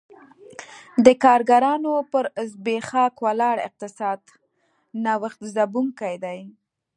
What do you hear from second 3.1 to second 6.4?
ولاړ اقتصاد نوښت ځپونکی دی